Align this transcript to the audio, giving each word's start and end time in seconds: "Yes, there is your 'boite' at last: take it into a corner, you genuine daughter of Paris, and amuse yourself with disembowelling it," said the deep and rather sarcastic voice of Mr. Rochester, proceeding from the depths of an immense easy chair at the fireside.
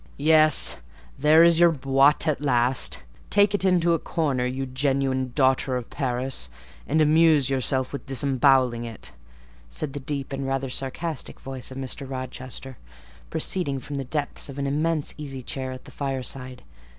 "Yes, 0.17 0.77
there 1.19 1.43
is 1.43 1.59
your 1.59 1.69
'boite' 1.71 2.27
at 2.27 2.41
last: 2.41 3.03
take 3.29 3.53
it 3.53 3.63
into 3.63 3.93
a 3.93 3.99
corner, 3.99 4.47
you 4.47 4.65
genuine 4.65 5.31
daughter 5.35 5.77
of 5.77 5.91
Paris, 5.91 6.49
and 6.87 7.03
amuse 7.03 7.51
yourself 7.51 7.93
with 7.93 8.07
disembowelling 8.07 8.83
it," 8.83 9.11
said 9.69 9.93
the 9.93 9.99
deep 9.99 10.33
and 10.33 10.47
rather 10.47 10.71
sarcastic 10.71 11.39
voice 11.39 11.69
of 11.69 11.77
Mr. 11.77 12.09
Rochester, 12.09 12.79
proceeding 13.29 13.79
from 13.79 13.97
the 13.97 14.03
depths 14.03 14.49
of 14.49 14.57
an 14.57 14.65
immense 14.65 15.13
easy 15.19 15.43
chair 15.43 15.71
at 15.71 15.85
the 15.85 15.91
fireside. 15.91 16.63